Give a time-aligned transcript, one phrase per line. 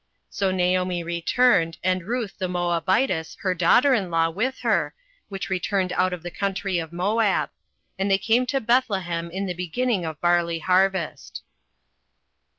[0.31, 4.95] 08:001:022 So Naomi returned, and Ruth the Moabitess, her daughter in law, with her,
[5.29, 7.51] which returned out of the country of Moab:
[7.99, 11.43] and they came to Bethlehem in the beginning of barley harvest.